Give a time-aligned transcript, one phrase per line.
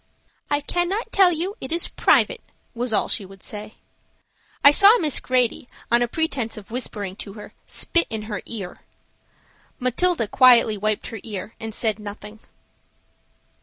[0.49, 1.55] "I cannot tell you.
[1.61, 2.41] It is private,"
[2.73, 3.75] was all she would say.
[4.63, 8.81] I saw Miss Grady, on a pretense of whispering to her, spit in her ear.
[9.79, 12.39] Matilda quietly wiped her ear and said nothing.